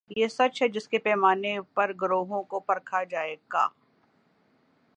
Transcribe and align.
یہ 0.09 0.27
سچ 0.27 0.61
ہے 0.61 0.67
جس 0.67 0.87
کے 0.87 0.97
پیمانے 0.97 1.61
پر 1.73 1.91
گروہوں 2.01 2.43
کو 2.43 2.59
پرکھا 2.59 3.03
جائے 3.03 3.35
گا۔ 3.53 3.67